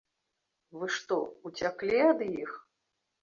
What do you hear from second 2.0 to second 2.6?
ад іх?